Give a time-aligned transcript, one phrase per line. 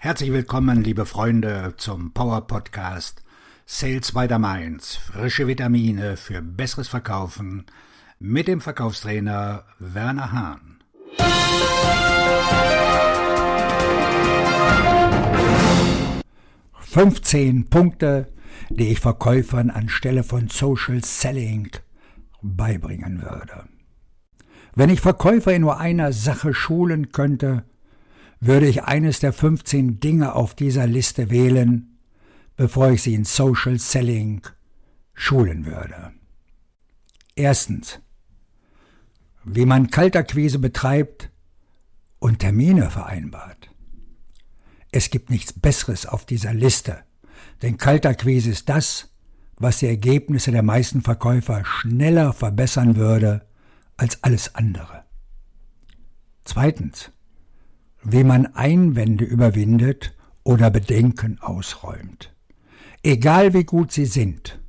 [0.00, 3.24] Herzlich willkommen, liebe Freunde, zum Power Podcast
[3.66, 4.94] Sales by the Mainz.
[4.94, 7.66] Frische Vitamine für besseres Verkaufen
[8.20, 10.78] mit dem Verkaufstrainer Werner Hahn.
[16.78, 18.32] Fünfzehn Punkte,
[18.70, 21.70] die ich Verkäufern anstelle von Social Selling
[22.40, 23.64] beibringen würde.
[24.76, 27.64] Wenn ich Verkäufer in nur einer Sache schulen könnte,
[28.40, 31.98] würde ich eines der 15 Dinge auf dieser Liste wählen,
[32.56, 34.42] bevor ich sie in Social Selling
[35.14, 36.12] schulen würde.
[37.34, 38.00] Erstens,
[39.44, 41.30] wie man Kaltakquise betreibt
[42.18, 43.70] und Termine vereinbart.
[44.90, 46.98] Es gibt nichts Besseres auf dieser Liste,
[47.62, 49.10] denn Kaltakquise ist das,
[49.56, 53.46] was die Ergebnisse der meisten Verkäufer schneller verbessern würde
[53.96, 55.04] als alles andere.
[56.44, 57.10] Zweitens,
[58.02, 62.34] wie man Einwände überwindet oder Bedenken ausräumt.
[63.02, 64.60] Egal wie gut sie sind,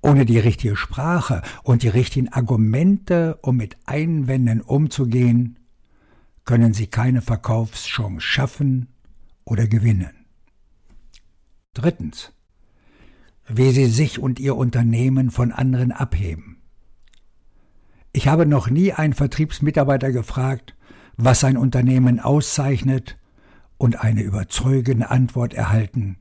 [0.00, 5.58] ohne die richtige Sprache und die richtigen Argumente, um mit Einwänden umzugehen,
[6.44, 8.88] können sie keine Verkaufschance schaffen
[9.44, 10.26] oder gewinnen.
[11.74, 12.32] Drittens.
[13.48, 16.62] Wie sie sich und ihr Unternehmen von anderen abheben.
[18.12, 20.76] Ich habe noch nie einen Vertriebsmitarbeiter gefragt,
[21.16, 23.18] was sein Unternehmen auszeichnet
[23.78, 26.18] und eine überzeugende Antwort erhalten,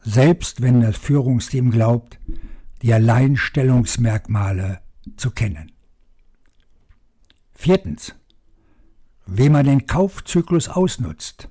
[0.00, 2.18] selbst wenn das Führungsteam glaubt,
[2.82, 4.80] die Alleinstellungsmerkmale
[5.16, 5.72] zu kennen.
[7.54, 8.14] Viertens.
[9.26, 11.48] Wie man den Kaufzyklus ausnutzt.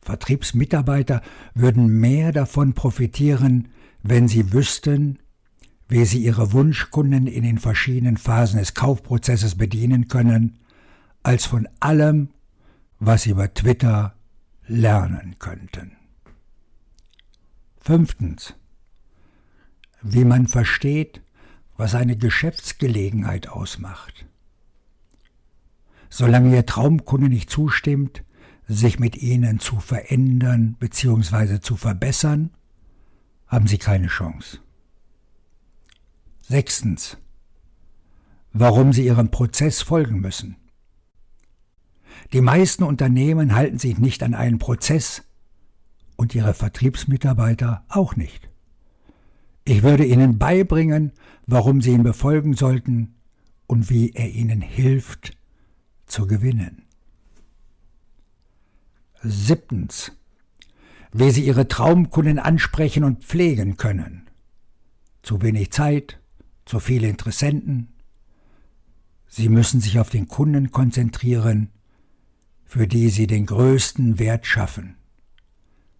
[0.00, 1.22] Vertriebsmitarbeiter
[1.54, 3.68] würden mehr davon profitieren,
[4.02, 5.20] wenn sie wüssten,
[5.88, 10.58] wie sie ihre Wunschkunden in den verschiedenen Phasen des Kaufprozesses bedienen können
[11.22, 12.30] als von allem,
[12.98, 14.14] was Sie über Twitter
[14.66, 15.96] lernen könnten.
[17.80, 18.54] Fünftens.
[20.02, 21.22] Wie man versteht,
[21.76, 24.26] was eine Geschäftsgelegenheit ausmacht.
[26.10, 28.24] Solange Ihr Traumkunde nicht zustimmt,
[28.66, 31.60] sich mit Ihnen zu verändern bzw.
[31.60, 32.50] zu verbessern,
[33.46, 34.58] haben Sie keine Chance.
[36.42, 37.16] Sechstens.
[38.52, 40.56] Warum Sie Ihrem Prozess folgen müssen.
[42.32, 45.22] Die meisten Unternehmen halten sich nicht an einen Prozess
[46.16, 48.50] und ihre Vertriebsmitarbeiter auch nicht.
[49.64, 51.12] Ich würde ihnen beibringen,
[51.46, 53.14] warum sie ihn befolgen sollten
[53.66, 55.36] und wie er ihnen hilft
[56.06, 56.82] zu gewinnen.
[59.22, 60.12] Siebtens.
[61.12, 64.28] Wie sie ihre Traumkunden ansprechen und pflegen können.
[65.22, 66.20] Zu wenig Zeit,
[66.66, 67.94] zu viele Interessenten.
[69.26, 71.70] Sie müssen sich auf den Kunden konzentrieren
[72.68, 74.98] für die sie den größten Wert schaffen.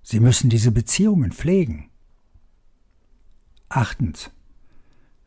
[0.02, 1.88] Sie müssen diese Beziehungen pflegen.
[3.70, 4.30] Achtens.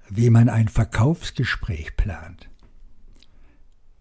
[0.07, 2.49] Wie man ein Verkaufsgespräch plant.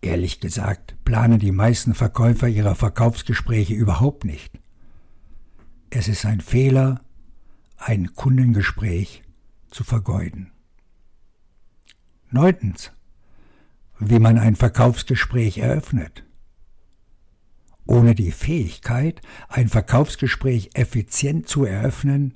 [0.02, 4.60] Ehrlich gesagt planen die meisten Verkäufer ihre Verkaufsgespräche überhaupt nicht.
[5.88, 7.00] Es ist ein Fehler,
[7.76, 9.22] ein Kundengespräch
[9.70, 10.52] zu vergeuden.
[12.30, 12.92] Neuntens.
[13.98, 16.24] Wie man ein Verkaufsgespräch eröffnet.
[17.86, 22.34] Ohne die Fähigkeit, ein Verkaufsgespräch effizient zu eröffnen,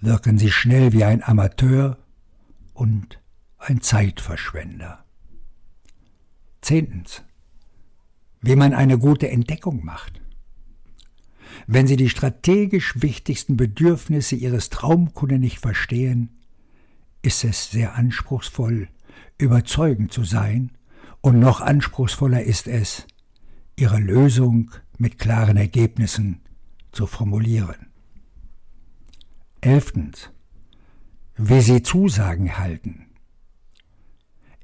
[0.00, 1.98] wirken sie schnell wie ein Amateur
[2.74, 3.20] und
[3.58, 5.04] ein Zeitverschwender.
[6.60, 7.22] Zehntens.
[8.40, 10.20] Wie man eine gute Entdeckung macht.
[11.66, 16.30] Wenn Sie die strategisch wichtigsten Bedürfnisse Ihres Traumkunden nicht verstehen,
[17.22, 18.88] ist es sehr anspruchsvoll,
[19.38, 20.72] überzeugend zu sein,
[21.20, 23.06] und noch anspruchsvoller ist es,
[23.76, 26.40] ihre Lösung mit klaren Ergebnissen
[26.92, 27.86] zu formulieren.
[29.60, 30.30] Elftens.
[31.36, 33.06] Wie sie Zusagen halten.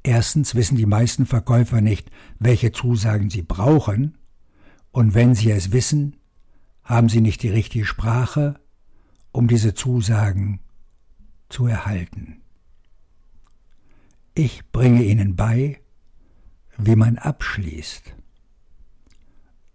[0.02, 4.18] Erstens wissen die meisten Verkäufer nicht, welche Zusagen sie brauchen,
[4.90, 6.16] und wenn sie es wissen,
[6.82, 8.58] haben sie nicht die richtige Sprache,
[9.32, 10.60] um diese Zusagen
[11.48, 12.42] zu erhalten.
[14.34, 15.80] Ich bringe Ihnen bei,
[16.76, 18.14] wie man abschließt.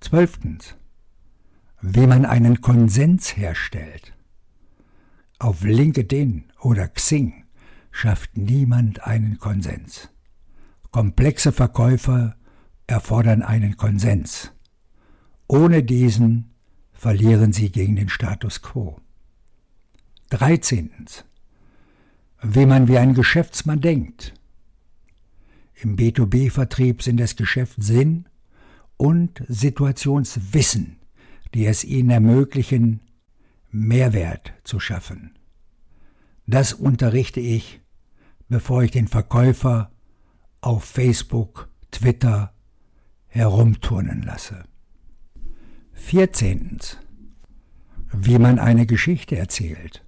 [0.04, 0.76] Zwölftens.
[1.82, 4.12] Wie man einen Konsens herstellt.
[5.40, 7.46] Auf LinkedIn oder Xing
[7.90, 10.10] schafft niemand einen Konsens.
[10.92, 12.36] Komplexe Verkäufer
[12.86, 14.52] erfordern einen Konsens.
[15.48, 16.52] Ohne diesen
[16.92, 19.00] verlieren sie gegen den Status quo.
[20.32, 20.92] 13.
[22.42, 24.34] Wie man wie ein Geschäftsmann denkt.
[25.76, 28.26] Im B2B-Vertrieb sind das Geschäft Sinn
[28.98, 31.00] und Situationswissen
[31.54, 33.02] die es ihnen ermöglichen,
[33.72, 35.38] Mehrwert zu schaffen.
[36.46, 37.82] Das unterrichte ich,
[38.50, 39.92] bevor ich den Verkäufer
[40.62, 42.54] auf Facebook, Twitter
[43.28, 44.64] herumturnen lasse.
[45.94, 46.98] Vierzehntens.
[48.16, 50.06] Wie man eine Geschichte erzählt.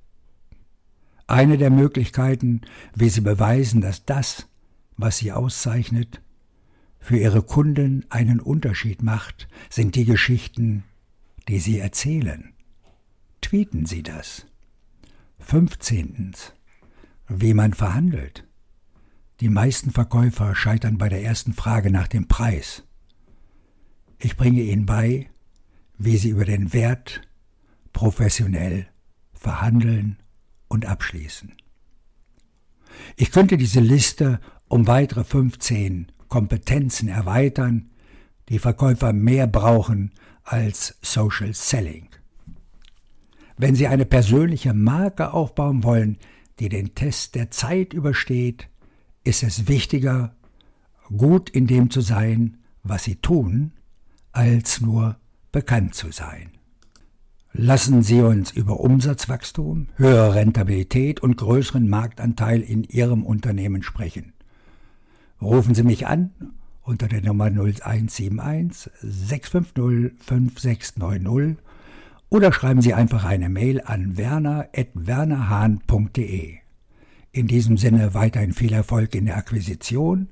[1.26, 2.62] Eine der Möglichkeiten,
[2.94, 4.48] wie Sie beweisen, dass das,
[4.96, 6.22] was Sie auszeichnet,
[7.06, 10.84] für Ihre Kunden einen Unterschied macht, sind die Geschichten,
[11.48, 12.56] die Sie erzählen.
[13.42, 14.48] Tweeten Sie das.
[15.38, 16.34] 15.
[17.28, 18.48] Wie man verhandelt.
[19.40, 22.82] Die meisten Verkäufer scheitern bei der ersten Frage nach dem Preis.
[24.18, 25.30] Ich bringe Ihnen bei,
[26.00, 27.22] wie Sie über den Wert
[27.94, 28.88] professionell
[29.32, 30.18] verhandeln
[30.70, 31.54] und abschließen.
[33.16, 37.92] Ich könnte diese Liste um weitere 15 Kompetenzen erweitern,
[38.50, 40.12] die Verkäufer mehr brauchen
[40.44, 42.10] als Social Selling.
[43.56, 46.18] Wenn Sie eine persönliche Marke aufbauen wollen,
[46.60, 48.68] die den Test der Zeit übersteht,
[49.24, 50.36] ist es wichtiger,
[51.16, 53.72] gut in dem zu sein, was Sie tun,
[54.34, 55.16] als nur
[55.54, 56.50] bekannt zu sein.
[57.54, 64.35] Lassen Sie uns über Umsatzwachstum, höhere Rentabilität und größeren Marktanteil in Ihrem Unternehmen sprechen.
[65.42, 66.32] Rufen Sie mich an
[66.82, 71.58] unter der Nummer 0171 650 5690
[72.30, 76.58] oder schreiben Sie einfach eine Mail an werner.wernerhahn.de.
[77.32, 80.28] In diesem Sinne weiterhin viel Erfolg in der Akquisition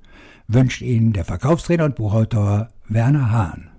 [0.48, 3.73] wünscht Ihnen der Verkaufstrainer und Buchautor Werner Hahn.